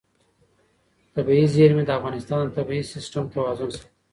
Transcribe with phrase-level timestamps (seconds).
[1.15, 3.89] طبیعي زیرمې د افغانستان د طبعي سیسټم توازن ساتي.